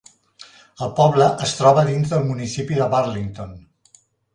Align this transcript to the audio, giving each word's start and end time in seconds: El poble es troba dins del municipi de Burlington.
El 0.85 0.93
poble 1.01 1.29
es 1.49 1.55
troba 1.61 1.85
dins 1.93 2.17
del 2.17 2.27
municipi 2.33 2.83
de 2.85 2.93
Burlington. 2.97 3.59